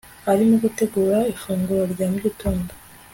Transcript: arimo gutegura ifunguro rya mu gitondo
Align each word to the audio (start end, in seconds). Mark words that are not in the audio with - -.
arimo 0.31 0.55
gutegura 0.63 1.17
ifunguro 1.33 1.81
rya 1.93 2.05
mu 2.11 2.17
gitondo 2.25 2.71